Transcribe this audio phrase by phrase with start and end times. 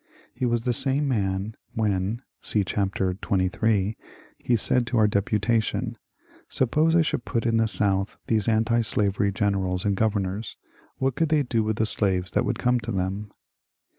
[0.33, 3.95] He was the same man when (see chapter xxiii)
[4.39, 5.95] he said to our deputation:
[6.39, 10.57] ^^ Suppose I should put in the South these antislavery generals and governors;
[10.97, 13.29] what could they do with the slaves that would come to them